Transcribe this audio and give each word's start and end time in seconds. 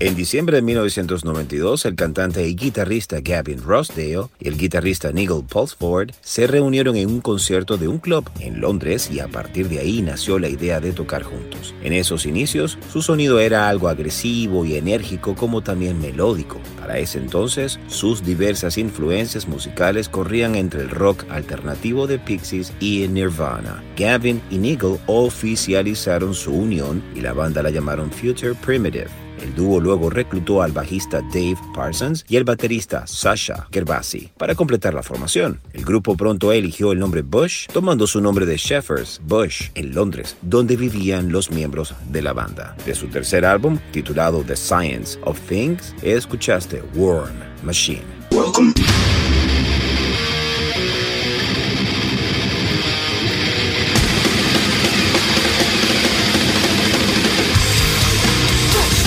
En 0.00 0.14
diciembre 0.14 0.54
de 0.54 0.62
1992, 0.62 1.84
el 1.84 1.96
cantante 1.96 2.46
y 2.46 2.54
guitarrista 2.54 3.18
Gavin 3.20 3.60
Rossdale 3.60 4.28
y 4.38 4.46
el 4.46 4.56
guitarrista 4.56 5.10
Nigel 5.10 5.42
Pulsford 5.42 6.12
se 6.20 6.46
reunieron 6.46 6.94
en 6.94 7.08
un 7.08 7.20
concierto 7.20 7.76
de 7.76 7.88
un 7.88 7.98
club 7.98 8.30
en 8.38 8.60
Londres 8.60 9.10
y 9.10 9.18
a 9.18 9.26
partir 9.26 9.68
de 9.68 9.80
ahí 9.80 10.00
nació 10.00 10.38
la 10.38 10.48
idea 10.48 10.78
de 10.78 10.92
tocar 10.92 11.24
juntos. 11.24 11.74
En 11.82 11.92
esos 11.92 12.26
inicios, 12.26 12.78
su 12.92 13.02
sonido 13.02 13.40
era 13.40 13.68
algo 13.68 13.88
agresivo 13.88 14.64
y 14.64 14.76
enérgico 14.76 15.34
como 15.34 15.62
también 15.62 16.00
melódico. 16.00 16.60
Para 16.78 17.00
ese 17.00 17.18
entonces, 17.18 17.80
sus 17.88 18.24
diversas 18.24 18.78
influencias 18.78 19.48
musicales 19.48 20.08
corrían 20.08 20.54
entre 20.54 20.82
el 20.82 20.90
rock 20.90 21.24
alternativo 21.28 22.06
de 22.06 22.20
Pixies 22.20 22.72
y 22.78 23.08
Nirvana. 23.08 23.82
Gavin 23.96 24.40
y 24.48 24.58
Nigel 24.58 25.00
oficializaron 25.06 26.34
su 26.34 26.52
unión 26.52 27.02
y 27.16 27.20
la 27.20 27.32
banda 27.32 27.64
la 27.64 27.70
llamaron 27.70 28.12
Future 28.12 28.54
Primitive. 28.54 29.27
El 29.42 29.54
dúo 29.54 29.80
luego 29.80 30.10
reclutó 30.10 30.62
al 30.62 30.72
bajista 30.72 31.20
Dave 31.22 31.58
Parsons 31.74 32.24
y 32.28 32.36
el 32.36 32.44
baterista 32.44 33.06
Sasha 33.06 33.68
Gervasi 33.72 34.30
para 34.36 34.54
completar 34.54 34.94
la 34.94 35.02
formación. 35.02 35.60
El 35.72 35.84
grupo 35.84 36.16
pronto 36.16 36.52
eligió 36.52 36.92
el 36.92 36.98
nombre 36.98 37.22
Bush, 37.22 37.66
tomando 37.72 38.06
su 38.06 38.20
nombre 38.20 38.46
de 38.46 38.56
Shepherds 38.56 39.20
Bush 39.24 39.70
en 39.74 39.94
Londres, 39.94 40.36
donde 40.42 40.76
vivían 40.76 41.32
los 41.32 41.50
miembros 41.50 41.94
de 42.10 42.22
la 42.22 42.32
banda. 42.32 42.76
De 42.84 42.94
su 42.94 43.08
tercer 43.08 43.44
álbum, 43.44 43.78
titulado 43.92 44.42
The 44.42 44.56
Science 44.56 45.18
of 45.24 45.40
Things, 45.48 45.94
escuchaste 46.02 46.82
Warm 46.94 47.34
Machine. 47.62 48.04
Welcome. 48.30 48.72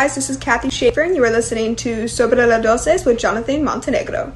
Guys? 0.00 0.14
This 0.14 0.30
is 0.30 0.38
Kathy 0.38 0.70
Schaefer, 0.70 1.02
and 1.02 1.14
you 1.14 1.22
are 1.24 1.30
listening 1.30 1.76
to 1.76 2.08
Sobre 2.08 2.46
la 2.46 2.58
Dosis 2.58 3.04
with 3.04 3.18
Jonathan 3.18 3.62
Montenegro. 3.62 4.32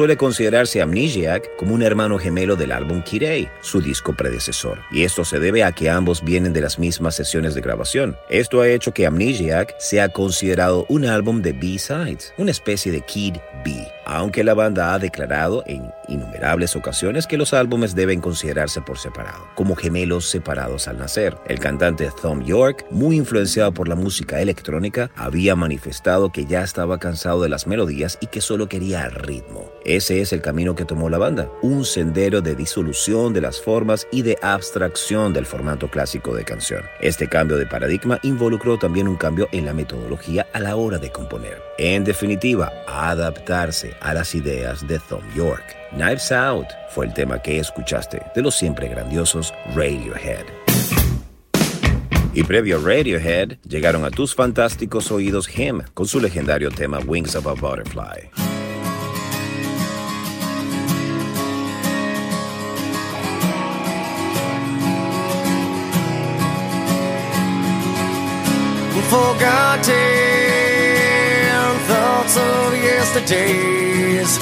Suele 0.00 0.16
considerarse 0.16 0.80
Amnesiac 0.80 1.56
como 1.56 1.74
un 1.74 1.82
hermano 1.82 2.18
gemelo 2.18 2.56
del 2.56 2.72
álbum 2.72 3.02
Kirei, 3.02 3.50
su 3.60 3.82
disco 3.82 4.14
predecesor, 4.14 4.78
y 4.90 5.04
esto 5.04 5.26
se 5.26 5.38
debe 5.38 5.62
a 5.62 5.72
que 5.72 5.90
ambos 5.90 6.24
vienen 6.24 6.54
de 6.54 6.62
las 6.62 6.78
mismas 6.78 7.16
sesiones 7.16 7.54
de 7.54 7.60
grabación. 7.60 8.16
Esto 8.30 8.62
ha 8.62 8.68
hecho 8.68 8.94
que 8.94 9.04
Amnesiac 9.04 9.78
sea 9.78 10.08
considerado 10.08 10.86
un 10.88 11.04
álbum 11.04 11.42
de 11.42 11.52
B-sides, 11.52 12.32
una 12.38 12.50
especie 12.50 12.90
de 12.92 13.02
Kid 13.02 13.36
B, 13.62 13.86
aunque 14.06 14.42
la 14.42 14.54
banda 14.54 14.94
ha 14.94 14.98
declarado 14.98 15.62
en 15.66 15.92
innumerables 16.08 16.74
ocasiones 16.76 17.26
que 17.26 17.36
los 17.36 17.52
álbumes 17.52 17.94
deben 17.94 18.22
considerarse 18.22 18.80
por 18.80 18.96
separado, 18.96 19.29
como 19.60 19.76
gemelos 19.76 20.24
separados 20.24 20.88
al 20.88 20.96
nacer. 20.96 21.36
El 21.44 21.58
cantante 21.58 22.10
Tom 22.22 22.42
York, 22.42 22.86
muy 22.90 23.16
influenciado 23.16 23.74
por 23.74 23.88
la 23.88 23.94
música 23.94 24.40
electrónica, 24.40 25.10
había 25.16 25.54
manifestado 25.54 26.32
que 26.32 26.46
ya 26.46 26.62
estaba 26.62 26.98
cansado 26.98 27.42
de 27.42 27.50
las 27.50 27.66
melodías 27.66 28.16
y 28.22 28.28
que 28.28 28.40
solo 28.40 28.70
quería 28.70 29.10
ritmo. 29.10 29.70
Ese 29.84 30.22
es 30.22 30.32
el 30.32 30.40
camino 30.40 30.74
que 30.74 30.86
tomó 30.86 31.10
la 31.10 31.18
banda, 31.18 31.50
un 31.60 31.84
sendero 31.84 32.40
de 32.40 32.54
disolución 32.54 33.34
de 33.34 33.42
las 33.42 33.60
formas 33.60 34.08
y 34.10 34.22
de 34.22 34.38
abstracción 34.40 35.34
del 35.34 35.44
formato 35.44 35.90
clásico 35.90 36.34
de 36.34 36.46
canción. 36.46 36.80
Este 37.02 37.28
cambio 37.28 37.58
de 37.58 37.66
paradigma 37.66 38.18
involucró 38.22 38.78
también 38.78 39.08
un 39.08 39.16
cambio 39.16 39.46
en 39.52 39.66
la 39.66 39.74
metodología 39.74 40.46
a 40.54 40.60
la 40.60 40.76
hora 40.76 40.96
de 40.96 41.12
componer. 41.12 41.60
En 41.76 42.02
definitiva, 42.02 42.72
adaptarse 42.88 43.94
a 44.00 44.14
las 44.14 44.34
ideas 44.34 44.88
de 44.88 44.98
Tom 45.00 45.20
York. 45.34 45.79
Knives 45.92 46.30
Out 46.30 46.68
fue 46.90 47.06
el 47.06 47.14
tema 47.14 47.42
que 47.42 47.58
escuchaste 47.58 48.22
de 48.34 48.42
los 48.42 48.54
siempre 48.54 48.88
grandiosos 48.88 49.52
Radiohead. 49.74 50.44
Y 52.32 52.44
previo 52.44 52.78
a 52.78 52.80
Radiohead, 52.80 53.58
llegaron 53.68 54.04
a 54.04 54.10
tus 54.10 54.34
fantásticos 54.34 55.10
oídos 55.10 55.48
Him 55.48 55.82
con 55.94 56.06
su 56.06 56.20
legendario 56.20 56.70
tema 56.70 57.00
Wings 57.00 57.34
of 57.34 57.46
a 57.46 57.54
Butterfly. 57.54 58.30
Thoughts 71.88 72.36
of 72.36 72.74
yesterdays. 72.76 74.38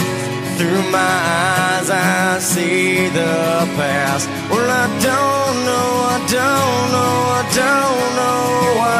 Through 0.59 0.91
my 0.91 0.99
eyes, 0.99 1.88
I 1.88 2.41
see 2.41 3.09
the 3.11 3.65
past. 3.77 4.29
Well, 4.50 4.69
I 4.69 4.87
don't 5.09 5.57
know, 5.69 5.91
I 6.15 6.19
don't 6.27 6.91
know, 6.95 7.15
I 7.38 7.43
don't 7.61 8.17
know 8.19 8.79
why. 8.81 8.99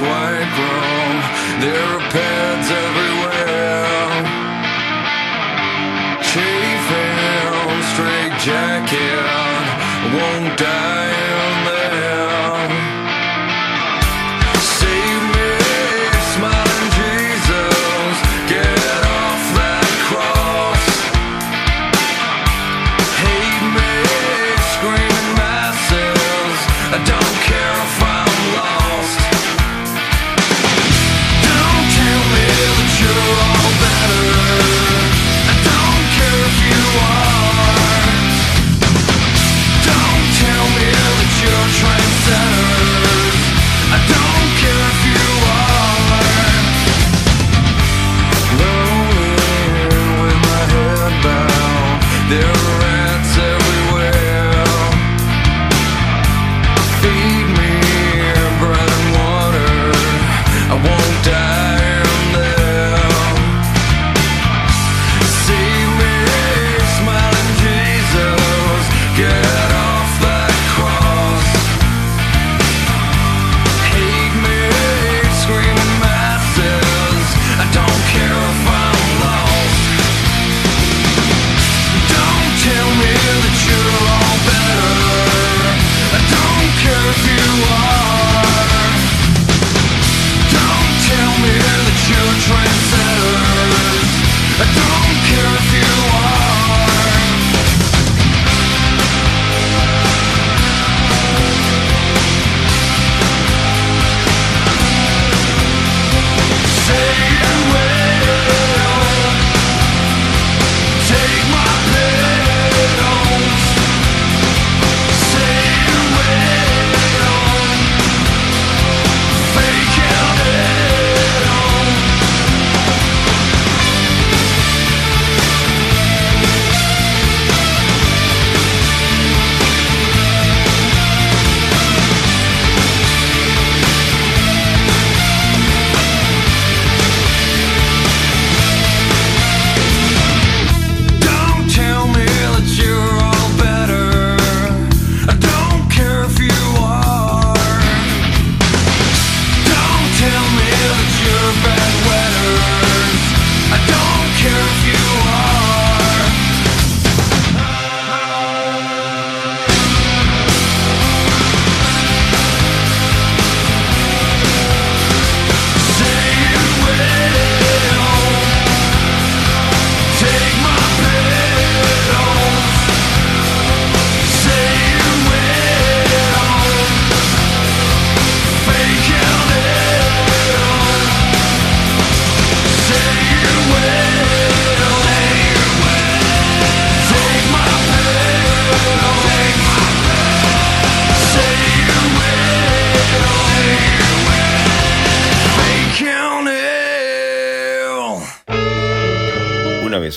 White 0.00 0.52
room, 0.60 1.16
there 1.60 1.84
are 1.94 2.04
pads 2.10 2.68
everywhere. 2.86 4.24
Chafing 6.32 7.82
straight 7.92 8.34
jacket, 8.40 9.24
won't 10.14 10.58
die 10.58 11.29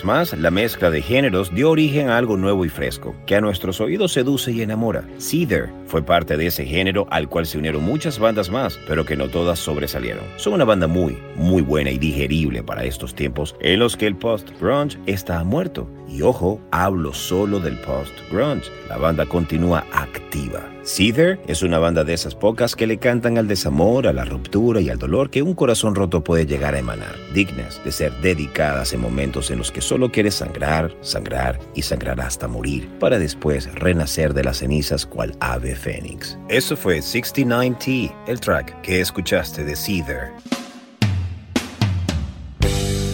más, 0.03 0.37
la 0.37 0.51
mezcla 0.51 0.89
de 0.89 1.01
géneros 1.01 1.53
dio 1.53 1.69
origen 1.69 2.09
a 2.09 2.17
algo 2.17 2.37
nuevo 2.37 2.65
y 2.65 2.69
fresco, 2.69 3.15
que 3.25 3.35
a 3.35 3.41
nuestros 3.41 3.79
oídos 3.81 4.13
seduce 4.13 4.51
y 4.51 4.61
enamora. 4.61 5.07
Seether 5.17 5.69
fue 5.87 6.03
parte 6.03 6.37
de 6.37 6.47
ese 6.47 6.65
género 6.65 7.07
al 7.11 7.29
cual 7.29 7.45
se 7.45 7.57
unieron 7.57 7.83
muchas 7.83 8.19
bandas 8.19 8.49
más, 8.49 8.79
pero 8.87 9.05
que 9.05 9.15
no 9.15 9.29
todas 9.29 9.59
sobresalieron. 9.59 10.23
Son 10.37 10.53
una 10.53 10.65
banda 10.65 10.87
muy, 10.87 11.17
muy 11.35 11.61
buena 11.61 11.91
y 11.91 11.97
digerible 11.97 12.63
para 12.63 12.83
estos 12.83 13.13
tiempos 13.13 13.55
en 13.59 13.79
los 13.79 13.95
que 13.95 14.07
el 14.07 14.15
post-grunge 14.15 14.97
está 15.05 15.43
muerto. 15.43 15.87
Y 16.09 16.21
ojo, 16.21 16.61
hablo 16.71 17.13
solo 17.13 17.59
del 17.59 17.77
post-grunge. 17.79 18.71
La 18.89 18.97
banda 18.97 19.25
continúa 19.25 19.85
activa. 19.91 20.72
Seether 20.83 21.39
es 21.47 21.63
una 21.63 21.79
banda 21.79 22.03
de 22.03 22.13
esas 22.13 22.35
pocas 22.35 22.75
que 22.75 22.85
le 22.85 22.97
cantan 22.97 23.37
al 23.37 23.47
desamor, 23.47 24.05
a 24.05 24.11
la 24.11 24.25
ruptura 24.25 24.81
y 24.81 24.89
al 24.89 24.99
dolor 24.99 25.29
que 25.29 25.41
un 25.41 25.53
corazón 25.53 25.95
roto 25.95 26.25
puede 26.25 26.45
llegar 26.45 26.75
a 26.75 26.79
emanar, 26.79 27.15
dignas 27.33 27.81
de 27.85 27.91
ser 27.93 28.11
dedicadas 28.21 28.91
en 28.91 28.99
momentos 28.99 29.49
en 29.49 29.59
los 29.59 29.71
que 29.71 29.79
solo 29.79 30.11
quieres 30.11 30.35
sangrar, 30.35 30.93
sangrar 30.99 31.57
y 31.73 31.83
sangrar 31.83 32.19
hasta 32.19 32.49
morir, 32.49 32.89
para 32.99 33.17
después 33.17 33.73
renacer 33.75 34.33
de 34.33 34.43
las 34.43 34.57
cenizas 34.57 35.05
cual 35.05 35.33
ave 35.39 35.73
fénix. 35.73 36.37
Eso 36.49 36.75
fue 36.75 36.99
69T, 36.99 38.13
el 38.27 38.41
track 38.41 38.81
que 38.81 38.99
escuchaste 38.99 39.63
de 39.63 39.77
Seether. 39.77 40.31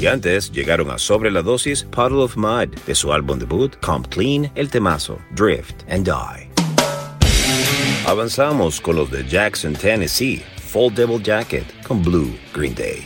Y 0.01 0.07
antes 0.07 0.51
llegaron 0.51 0.89
a 0.89 0.97
Sobre 0.97 1.29
la 1.29 1.43
Dosis 1.43 1.83
Puddle 1.83 2.23
of 2.23 2.35
Mud 2.35 2.69
de 2.87 2.95
su 2.95 3.13
álbum 3.13 3.37
debut 3.37 3.75
Comp 3.81 4.07
Clean, 4.07 4.51
el 4.55 4.69
temazo 4.69 5.19
Drift 5.35 5.83
and 5.87 6.05
Die. 6.05 6.48
Avanzamos 8.09 8.81
con 8.81 8.95
los 8.95 9.11
de 9.11 9.23
Jackson, 9.23 9.73
Tennessee, 9.73 10.41
Full 10.71 10.95
Devil 10.95 11.21
Jacket 11.21 11.63
con 11.83 12.01
Blue 12.01 12.35
Green 12.55 12.73
Day. 12.73 13.05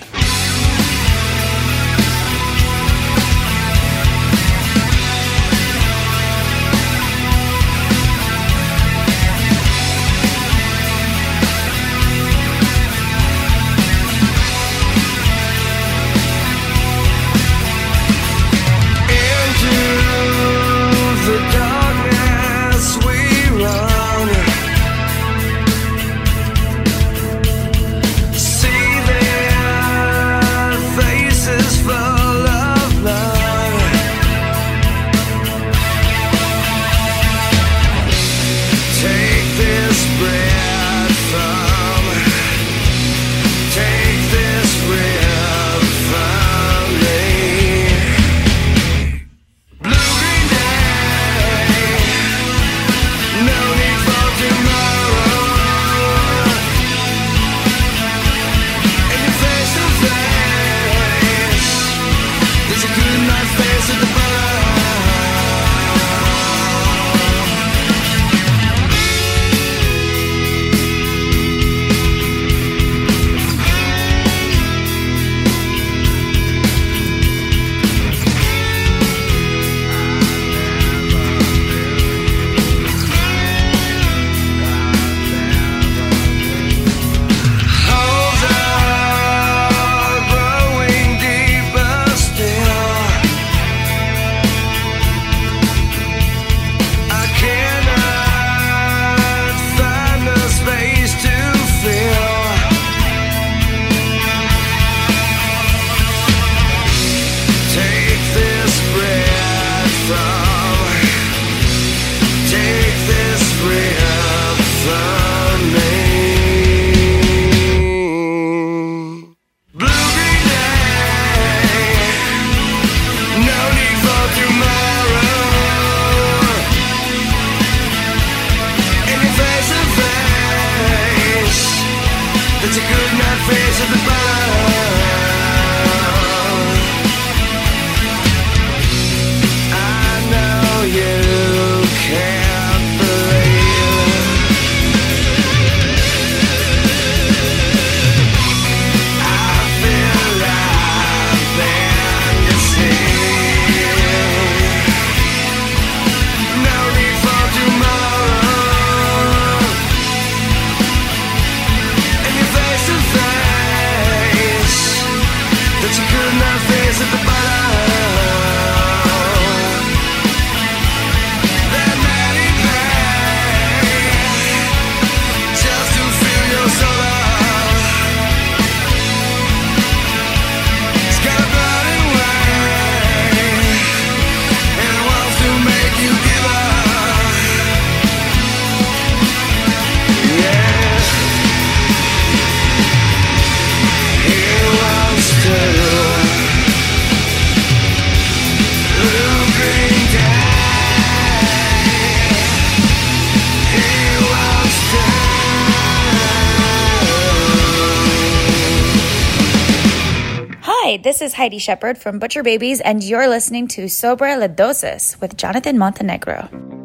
this 211.04 211.22
is 211.22 211.34
Heidi 211.34 211.60
Shepard 211.60 211.98
from 211.98 212.18
Butcher 212.18 212.44
Babies, 212.44 212.80
and 212.80 213.04
you're 213.04 213.28
listening 213.28 213.68
to 213.70 213.86
Sobra 213.86 214.40
La 214.40 214.48
Dosis 214.48 215.20
with 215.20 215.36
Jonathan 215.36 215.78
Montenegro. 215.78 216.83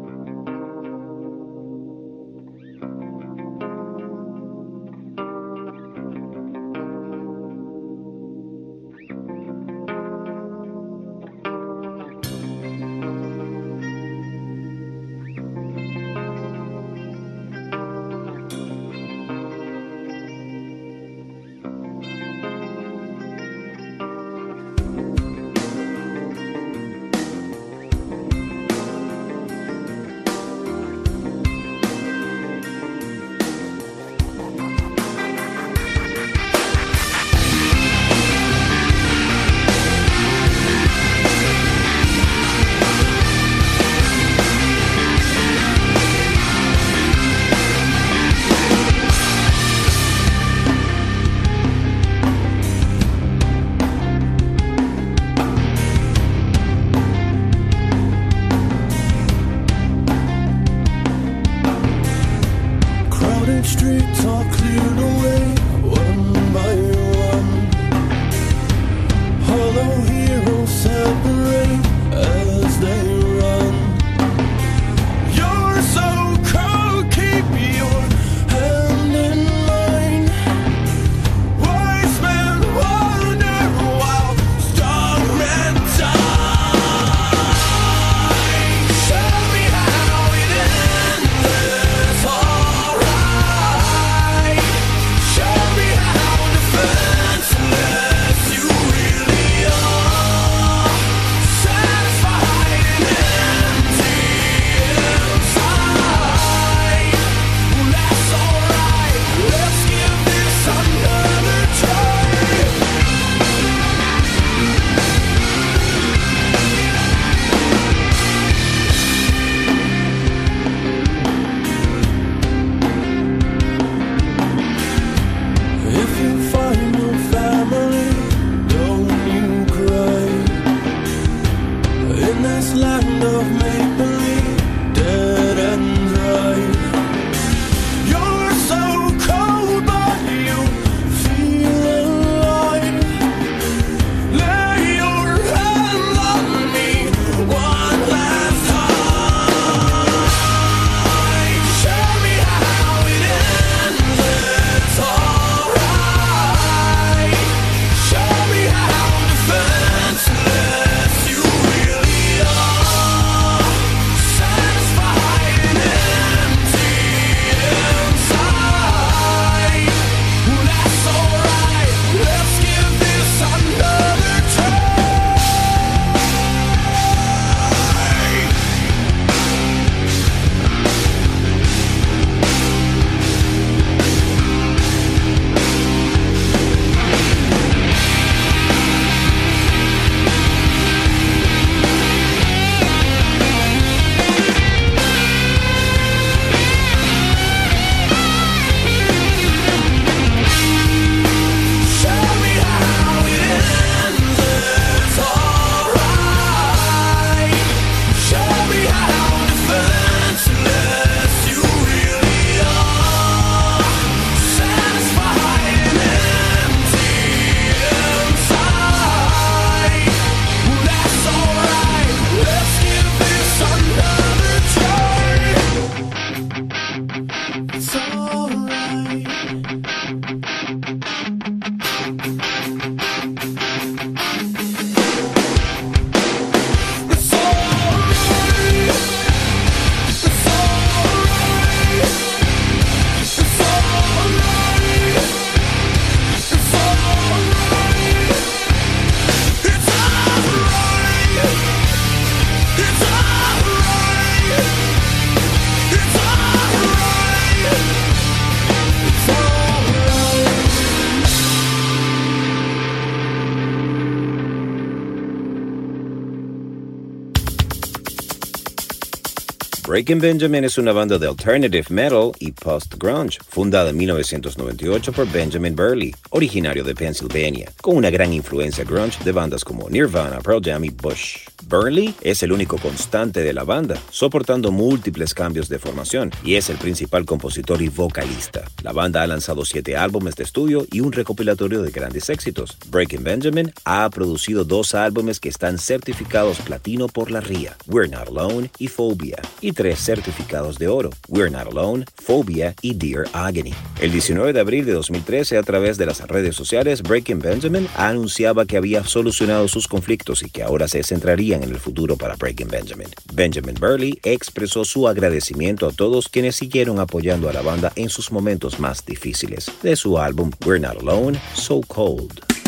Breaking 269.99 270.21
Benjamin 270.21 270.63
es 270.63 270.77
una 270.77 270.93
banda 270.93 271.17
de 271.17 271.27
alternative 271.27 271.87
metal 271.89 272.31
y 272.39 272.53
post-grunge, 272.53 273.37
fundada 273.49 273.89
en 273.89 273.97
1998 273.97 275.11
por 275.11 275.29
Benjamin 275.29 275.75
Burley, 275.75 276.15
originario 276.29 276.85
de 276.85 276.95
Pennsylvania, 276.95 277.69
con 277.81 277.97
una 277.97 278.09
gran 278.09 278.31
influencia 278.31 278.85
grunge 278.85 279.21
de 279.25 279.33
bandas 279.33 279.65
como 279.65 279.89
Nirvana, 279.89 280.39
Pearl 280.39 280.61
Jam 280.63 280.85
y 280.85 280.89
Bush. 280.89 281.39
Burley 281.67 282.15
es 282.21 282.41
el 282.43 282.53
único 282.53 282.77
constante 282.77 283.41
de 283.41 283.51
la 283.51 283.65
banda, 283.65 283.99
soportando 284.09 284.71
múltiples 284.71 285.33
cambios 285.33 285.67
de 285.67 285.79
formación, 285.79 286.31
y 286.45 286.55
es 286.55 286.69
el 286.69 286.77
principal 286.77 287.25
compositor 287.25 287.81
y 287.81 287.89
vocalista. 287.89 288.63
La 288.83 288.93
banda 288.93 289.21
ha 289.21 289.27
lanzado 289.27 289.65
siete 289.65 289.97
álbumes 289.97 290.37
de 290.37 290.45
estudio 290.45 290.87
y 290.93 291.01
un 291.01 291.11
recopilatorio 291.11 291.81
de 291.81 291.91
grandes 291.91 292.29
éxitos. 292.29 292.77
Breaking 292.87 293.25
Benjamin 293.25 293.73
ha 293.83 294.09
producido 294.09 294.63
dos 294.63 294.95
álbumes 294.95 295.41
que 295.41 295.49
están 295.49 295.77
certificados 295.77 296.59
platino 296.59 297.07
por 297.07 297.31
la 297.31 297.41
RIA, 297.41 297.75
We're 297.87 298.09
Not 298.09 298.29
Alone 298.29 298.71
y 298.79 298.87
Phobia, 298.87 299.37
y 299.59 299.73
tres 299.73 299.88
certificados 299.95 300.77
de 300.77 300.87
oro, 300.87 301.09
We're 301.27 301.49
Not 301.49 301.67
Alone, 301.67 302.05
Phobia 302.15 302.75
y 302.81 302.93
Dear 302.93 303.25
Agony. 303.33 303.73
El 304.01 304.11
19 304.11 304.53
de 304.53 304.59
abril 304.59 304.85
de 304.85 304.93
2013, 304.93 305.57
a 305.57 305.63
través 305.63 305.97
de 305.97 306.05
las 306.05 306.21
redes 306.27 306.55
sociales, 306.55 307.01
Breaking 307.01 307.39
Benjamin 307.39 307.87
anunciaba 307.95 308.65
que 308.65 308.77
había 308.77 309.03
solucionado 309.03 309.67
sus 309.67 309.87
conflictos 309.87 310.43
y 310.43 310.49
que 310.49 310.63
ahora 310.63 310.87
se 310.87 311.03
centrarían 311.03 311.63
en 311.63 311.69
el 311.69 311.79
futuro 311.79 312.15
para 312.17 312.35
Breaking 312.35 312.67
Benjamin. 312.67 313.07
Benjamin 313.33 313.75
Burley 313.75 314.19
expresó 314.23 314.85
su 314.85 315.07
agradecimiento 315.07 315.87
a 315.87 315.91
todos 315.91 316.27
quienes 316.27 316.55
siguieron 316.55 316.99
apoyando 316.99 317.49
a 317.49 317.53
la 317.53 317.61
banda 317.61 317.91
en 317.95 318.09
sus 318.09 318.31
momentos 318.31 318.79
más 318.79 319.05
difíciles. 319.05 319.71
De 319.81 319.95
su 319.95 320.17
álbum 320.17 320.51
We're 320.65 320.79
Not 320.79 321.01
Alone, 321.01 321.39
So 321.53 321.81
Cold. 321.87 322.58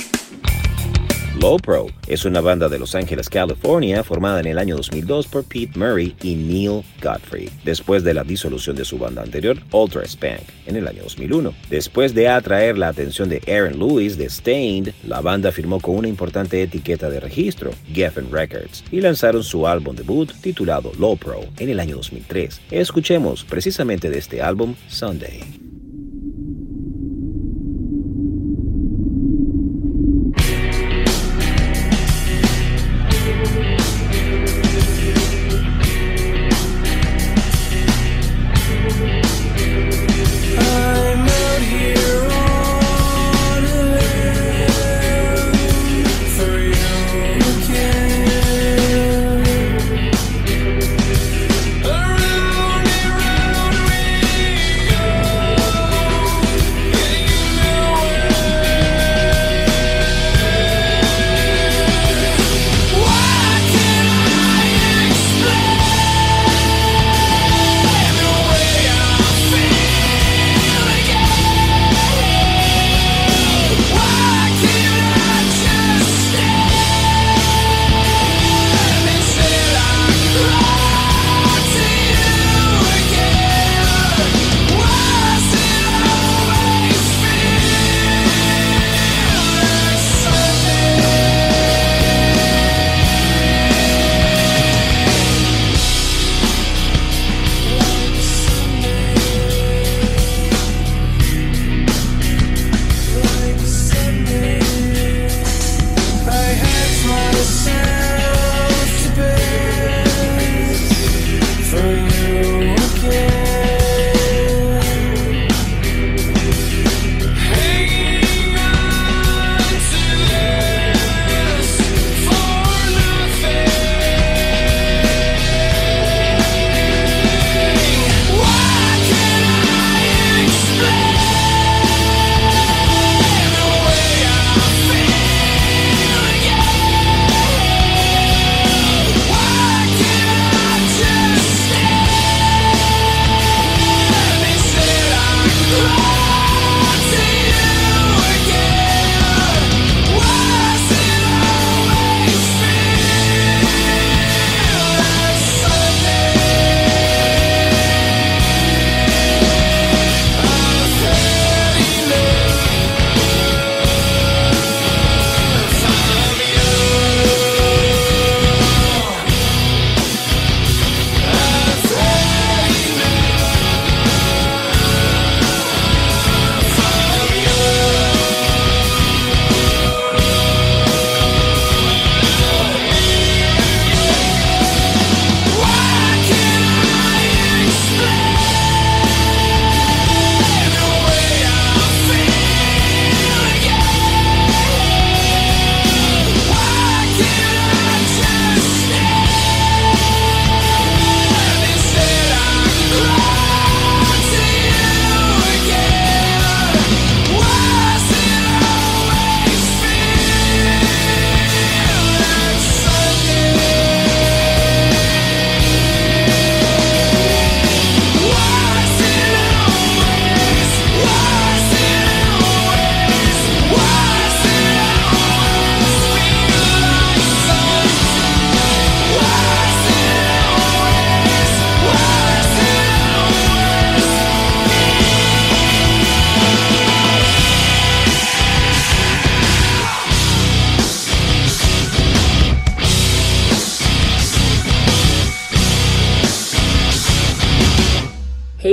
Low 1.40 1.58
Pro 1.58 1.88
es 2.08 2.26
una 2.26 2.42
banda 2.42 2.68
de 2.68 2.78
Los 2.78 2.94
Ángeles, 2.94 3.30
California, 3.30 4.04
formada 4.04 4.42
en 4.42 4.48
el 4.48 4.58
año 4.58 4.76
2002 4.76 5.28
por 5.28 5.46
Pete 5.46 5.80
Murray 5.80 6.14
y 6.22 6.36
Neil 6.36 6.84
Godfrey, 7.02 7.50
después 7.64 8.04
de 8.04 8.14
la 8.14 8.26
disolución 8.26 8.76
de 8.76 8.84
su 8.84 9.00
banda 9.00 9.22
anterior, 9.22 9.58
Ultra 9.72 10.04
Spank, 10.04 10.42
en 10.66 10.76
el 10.76 10.88
año 10.88 11.04
2001. 11.04 11.54
Después 11.70 12.14
de 12.14 12.28
atraer 12.28 12.78
la 12.78 12.90
atención 12.90 13.30
de 13.30 13.42
Aaron 13.48 13.80
Lewis 13.80 14.18
de 14.18 14.30
Stained, 14.30 14.94
la 15.08 15.22
banda 15.22 15.54
firmó 15.54 15.80
con 15.80 15.96
una 15.96 16.10
importante 16.10 16.62
etiqueta 16.62 17.10
de 17.10 17.22
registro, 17.22 17.72
Geffen 17.92 18.30
Records, 18.30 18.84
y 18.92 19.00
lanzaron 19.00 19.44
su 19.44 19.66
álbum 19.66 19.96
debut 19.96 20.34
titulado 20.42 20.92
Low 21.00 21.16
Pro 21.16 21.46
en 21.60 21.70
el 21.70 21.80
año 21.80 21.96
2003. 21.96 22.62
Escuchemos 22.72 23.46
precisamente 23.46 24.10
de 24.10 24.20
este 24.20 24.42
álbum 24.42 24.76
Sunday. 24.90 25.61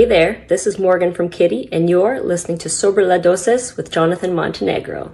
There, 0.09 0.43
this 0.47 0.65
is 0.65 0.79
Morgan 0.79 1.13
from 1.13 1.29
Kitty, 1.29 1.69
and 1.71 1.87
you're 1.87 2.19
listening 2.19 2.57
to 2.57 2.67
Sobre 2.67 3.05
La 3.05 3.19
Dosis 3.19 3.77
with 3.77 3.91
Jonathan 3.91 4.33
Montenegro. 4.33 5.11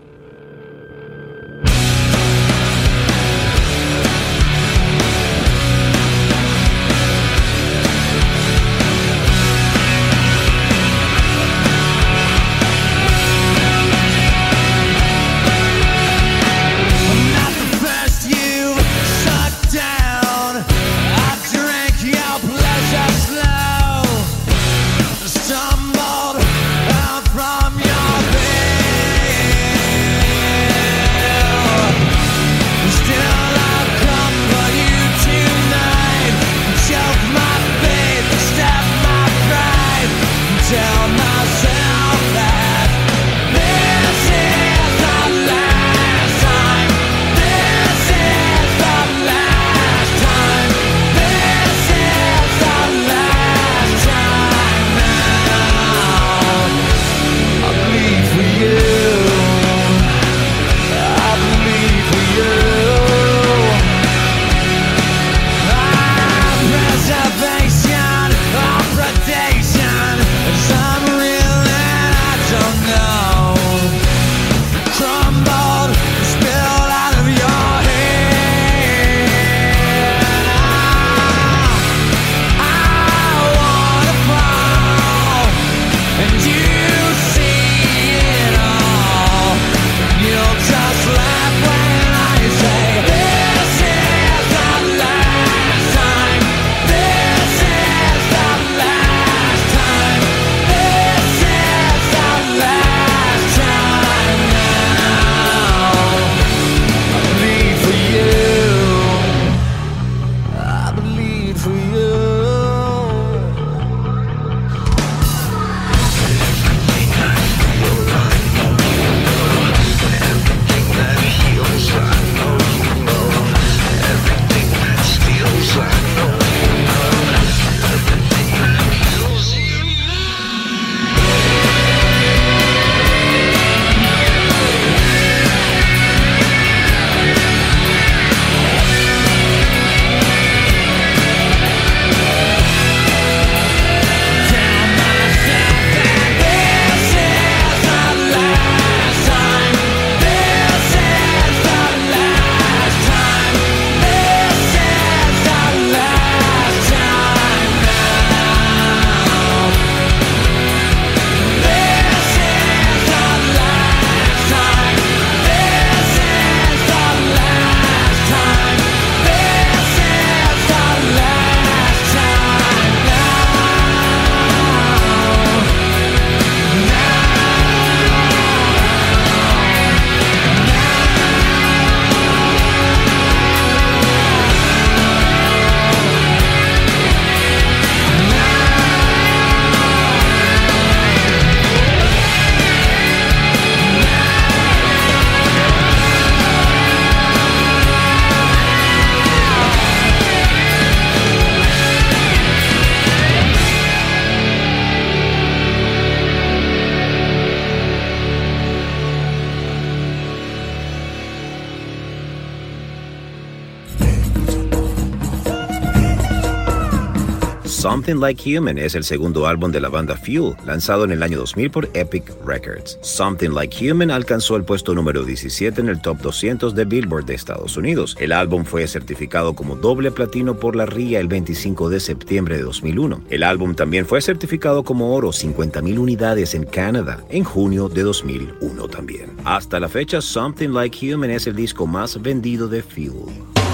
Something 218.05 218.21
Like 218.21 218.57
Human 218.57 218.77
es 218.77 218.93
el 218.93 219.03
segundo 219.03 219.47
álbum 219.47 219.71
de 219.71 219.81
la 219.81 219.89
banda 219.89 220.15
Fuel, 220.15 220.53
lanzado 220.63 221.05
en 221.05 221.11
el 221.11 221.23
año 221.23 221.39
2000 221.39 221.71
por 221.71 221.89
Epic 221.95 222.31
Records. 222.45 222.99
Something 223.01 223.49
Like 223.49 223.91
Human 223.91 224.11
alcanzó 224.11 224.55
el 224.57 224.63
puesto 224.63 224.93
número 224.93 225.23
17 225.23 225.81
en 225.81 225.89
el 225.89 225.99
top 225.99 226.19
200 226.19 226.75
de 226.75 226.85
Billboard 226.85 227.25
de 227.25 227.33
Estados 227.33 227.77
Unidos. 227.77 228.15
El 228.19 228.31
álbum 228.31 228.63
fue 228.63 228.85
certificado 228.85 229.55
como 229.55 229.75
doble 229.75 230.11
platino 230.11 230.55
por 230.55 230.75
la 230.75 230.85
RIA 230.85 231.19
el 231.19 231.27
25 231.27 231.89
de 231.89 231.99
septiembre 231.99 232.57
de 232.57 232.61
2001. 232.61 233.21
El 233.31 233.41
álbum 233.41 233.73
también 233.73 234.05
fue 234.05 234.21
certificado 234.21 234.83
como 234.83 235.15
oro 235.15 235.29
50.000 235.29 235.97
unidades 235.97 236.53
en 236.53 236.65
Canadá 236.65 237.25
en 237.29 237.43
junio 237.43 237.89
de 237.89 238.03
2001 238.03 238.87
también. 238.87 239.31
Hasta 239.45 239.79
la 239.79 239.89
fecha, 239.89 240.21
Something 240.21 240.69
Like 240.69 241.11
Human 241.11 241.31
es 241.31 241.47
el 241.47 241.55
disco 241.55 241.87
más 241.87 242.21
vendido 242.21 242.67
de 242.67 242.83
Fuel. 242.83 243.64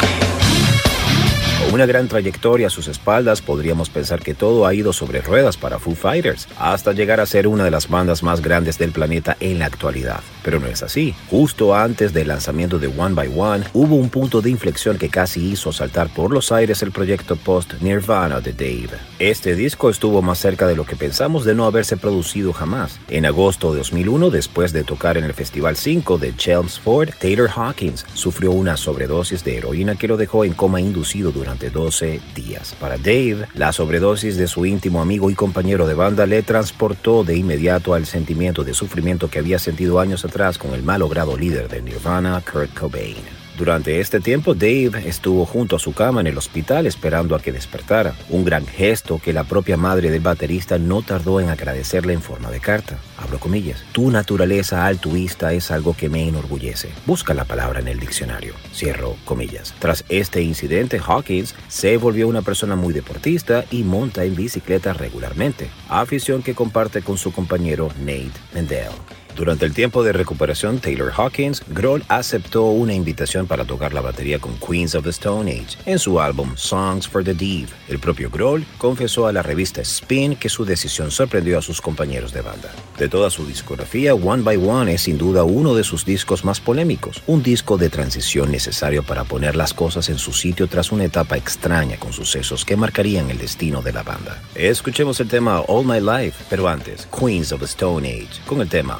Una 1.69 1.85
gran 1.85 2.09
trayectoria 2.09 2.67
a 2.67 2.69
sus 2.69 2.89
espaldas, 2.89 3.41
podríamos 3.41 3.89
pensar 3.89 4.19
que 4.19 4.33
todo 4.33 4.65
ha 4.65 4.73
ido 4.73 4.91
sobre 4.91 5.21
ruedas 5.21 5.55
para 5.55 5.79
Foo 5.79 5.95
Fighters, 5.95 6.49
hasta 6.59 6.91
llegar 6.91 7.21
a 7.21 7.25
ser 7.25 7.47
una 7.47 7.63
de 7.63 7.71
las 7.71 7.87
bandas 7.87 8.23
más 8.23 8.41
grandes 8.41 8.77
del 8.77 8.91
planeta 8.91 9.37
en 9.39 9.59
la 9.59 9.67
actualidad. 9.67 10.19
Pero 10.43 10.59
no 10.59 10.67
es 10.67 10.83
así. 10.83 11.15
Justo 11.29 11.73
antes 11.73 12.11
del 12.11 12.27
lanzamiento 12.27 12.77
de 12.77 12.87
One 12.87 13.15
by 13.15 13.31
One, 13.33 13.65
hubo 13.73 13.95
un 13.95 14.09
punto 14.09 14.41
de 14.41 14.49
inflexión 14.49 14.97
que 14.97 15.07
casi 15.07 15.51
hizo 15.51 15.71
saltar 15.71 16.09
por 16.13 16.31
los 16.31 16.51
aires 16.51 16.81
el 16.81 16.91
proyecto 16.91 17.37
post-Nirvana 17.37 18.41
de 18.41 18.51
Dave. 18.51 18.99
Este 19.19 19.55
disco 19.55 19.89
estuvo 19.89 20.21
más 20.21 20.39
cerca 20.39 20.67
de 20.67 20.75
lo 20.75 20.85
que 20.85 20.97
pensamos 20.97 21.45
de 21.45 21.55
no 21.55 21.65
haberse 21.65 21.95
producido 21.95 22.51
jamás. 22.51 22.99
En 23.07 23.25
agosto 23.25 23.71
de 23.71 23.77
2001, 23.77 24.29
después 24.29 24.73
de 24.73 24.83
tocar 24.83 25.17
en 25.17 25.23
el 25.23 25.33
Festival 25.33 25.77
5 25.77 26.17
de 26.17 26.35
Chelmsford, 26.35 27.11
Taylor 27.19 27.49
Hawkins 27.55 28.05
sufrió 28.13 28.51
una 28.51 28.75
sobredosis 28.75 29.43
de 29.45 29.57
heroína 29.57 29.95
que 29.95 30.07
lo 30.07 30.17
dejó 30.17 30.43
en 30.43 30.53
coma 30.53 30.81
inducido 30.81 31.31
durante 31.31 31.60
12 31.69 32.21
días. 32.35 32.75
Para 32.79 32.97
Dave, 32.97 33.47
la 33.53 33.71
sobredosis 33.71 34.37
de 34.37 34.47
su 34.47 34.65
íntimo 34.65 35.01
amigo 35.01 35.29
y 35.29 35.35
compañero 35.35 35.87
de 35.87 35.93
banda 35.93 36.25
le 36.25 36.41
transportó 36.41 37.23
de 37.23 37.37
inmediato 37.37 37.93
al 37.93 38.05
sentimiento 38.05 38.63
de 38.63 38.73
sufrimiento 38.73 39.29
que 39.29 39.39
había 39.39 39.59
sentido 39.59 39.99
años 39.99 40.25
atrás 40.25 40.57
con 40.57 40.73
el 40.73 40.83
malogrado 40.83 41.37
líder 41.37 41.69
de 41.69 41.81
Nirvana, 41.81 42.41
Kurt 42.51 42.73
Cobain. 42.77 43.40
Durante 43.57 43.99
este 43.99 44.19
tiempo, 44.19 44.53
Dave 44.53 44.91
estuvo 45.05 45.45
junto 45.45 45.75
a 45.75 45.79
su 45.79 45.93
cama 45.93 46.21
en 46.21 46.27
el 46.27 46.37
hospital 46.37 46.85
esperando 46.85 47.35
a 47.35 47.41
que 47.41 47.51
despertara, 47.51 48.15
un 48.29 48.45
gran 48.45 48.65
gesto 48.65 49.19
que 49.19 49.33
la 49.33 49.43
propia 49.43 49.77
madre 49.77 50.09
del 50.09 50.21
baterista 50.21 50.77
no 50.77 51.01
tardó 51.01 51.39
en 51.39 51.49
agradecerle 51.49 52.13
en 52.13 52.21
forma 52.21 52.49
de 52.49 52.59
carta. 52.59 52.97
Abro 53.17 53.39
comillas, 53.39 53.83
tu 53.91 54.09
naturaleza 54.09 54.85
altruista 54.85 55.53
es 55.53 55.69
algo 55.69 55.95
que 55.95 56.09
me 56.09 56.27
enorgullece. 56.27 56.89
Busca 57.05 57.33
la 57.33 57.45
palabra 57.45 57.79
en 57.79 57.87
el 57.87 57.99
diccionario. 57.99 58.53
Cierro 58.73 59.15
comillas. 59.25 59.73
Tras 59.79 60.05
este 60.09 60.41
incidente, 60.41 60.99
Hawkins 61.05 61.53
se 61.67 61.97
volvió 61.97 62.27
una 62.27 62.41
persona 62.41 62.75
muy 62.75 62.93
deportista 62.93 63.65
y 63.69 63.83
monta 63.83 64.23
en 64.23 64.35
bicicleta 64.35 64.93
regularmente, 64.93 65.69
afición 65.89 66.41
que 66.41 66.55
comparte 66.55 67.01
con 67.01 67.17
su 67.17 67.31
compañero 67.31 67.89
Nate 67.99 68.31
Mendel. 68.53 68.91
Durante 69.35 69.65
el 69.65 69.73
tiempo 69.73 70.03
de 70.03 70.11
recuperación, 70.11 70.79
Taylor 70.79 71.11
Hawkins, 71.15 71.63
Grohl 71.69 72.03
aceptó 72.09 72.65
una 72.65 72.93
invitación 72.93 73.47
para 73.47 73.65
tocar 73.65 73.93
la 73.93 74.01
batería 74.01 74.39
con 74.39 74.57
Queens 74.57 74.93
of 74.93 75.03
the 75.03 75.09
Stone 75.09 75.51
Age 75.51 75.77
en 75.85 75.99
su 75.99 76.19
álbum 76.19 76.51
Songs 76.55 77.07
for 77.07 77.23
the 77.23 77.33
Div. 77.33 77.69
El 77.87 77.99
propio 77.99 78.29
Grohl 78.29 78.65
confesó 78.77 79.27
a 79.27 79.33
la 79.33 79.41
revista 79.41 79.81
Spin 79.81 80.35
que 80.35 80.49
su 80.49 80.65
decisión 80.65 81.11
sorprendió 81.11 81.57
a 81.57 81.61
sus 81.61 81.81
compañeros 81.81 82.33
de 82.33 82.41
banda. 82.41 82.71
De 82.97 83.07
toda 83.07 83.29
su 83.29 83.45
discografía, 83.45 84.13
One 84.13 84.43
by 84.43 84.57
One 84.57 84.93
es 84.93 85.01
sin 85.01 85.17
duda 85.17 85.43
uno 85.43 85.73
de 85.75 85.83
sus 85.83 86.05
discos 86.05 86.43
más 86.45 86.59
polémicos, 86.59 87.23
un 87.25 87.41
disco 87.41 87.77
de 87.77 87.89
transición 87.89 88.51
necesario 88.51 89.01
para 89.03 89.23
poner 89.23 89.55
las 89.55 89.73
cosas 89.73 90.09
en 90.09 90.17
su 90.17 90.33
sitio 90.33 90.67
tras 90.67 90.91
una 90.91 91.05
etapa 91.05 91.37
extraña 91.37 91.97
con 91.97 92.13
sucesos 92.13 92.65
que 92.65 92.75
marcarían 92.75 93.31
el 93.31 93.37
destino 93.37 93.81
de 93.81 93.93
la 93.93 94.03
banda. 94.03 94.41
Escuchemos 94.55 95.19
el 95.19 95.29
tema 95.29 95.61
All 95.61 95.85
My 95.85 95.99
Life, 95.99 96.45
pero 96.49 96.67
antes, 96.67 97.07
Queens 97.07 97.51
of 97.51 97.59
the 97.59 97.65
Stone 97.65 98.07
Age, 98.07 98.41
con 98.45 98.61
el 98.61 98.69
tema 98.69 98.99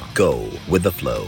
with 0.68 0.84
the 0.84 0.92
Flow. 0.92 1.26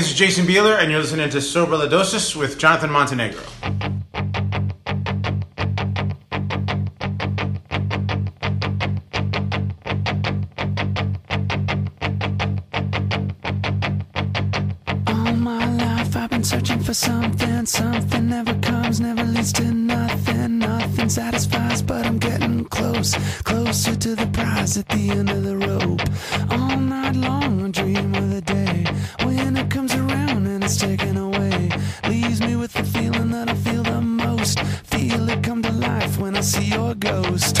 This 0.00 0.12
is 0.12 0.16
Jason 0.16 0.46
Beeler, 0.46 0.78
and 0.78 0.90
you're 0.90 0.98
listening 0.98 1.28
to 1.28 1.42
Sober 1.42 1.76
Ladosis 1.76 2.34
with 2.34 2.56
Jonathan 2.56 2.88
Montenegro. 2.90 3.42
Close. 23.00 23.42
Closer 23.44 23.96
to 23.96 24.14
the 24.14 24.26
prize 24.26 24.76
at 24.76 24.88
the 24.88 25.10
end 25.10 25.30
of 25.30 25.42
the 25.42 25.56
rope. 25.56 26.02
All 26.50 26.76
night 26.76 27.16
long 27.16 27.64
I 27.64 27.70
dream 27.70 28.14
of 28.14 28.30
the 28.30 28.40
day 28.40 28.84
when 29.24 29.56
it 29.56 29.70
comes 29.70 29.94
around 29.94 30.46
and 30.46 30.62
it's 30.62 30.76
taken 30.76 31.16
away. 31.16 31.70
Leaves 32.08 32.40
me 32.40 32.56
with 32.56 32.72
the 32.72 32.84
feeling 32.84 33.30
that 33.30 33.48
I 33.48 33.54
feel 33.54 33.82
the 33.82 34.00
most. 34.00 34.60
Feel 34.60 35.28
it 35.30 35.42
come 35.42 35.62
to 35.62 35.72
life 35.72 36.18
when 36.18 36.36
I 36.36 36.42
see 36.42 36.66
your 36.66 36.94
ghost. 36.94 37.60